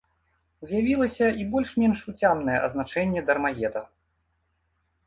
З'явілася 0.69 1.27
і 1.43 1.45
больш-менш 1.57 1.99
уцямнае 2.15 2.57
азначэнне 2.69 3.21
дармаеда. 3.31 3.89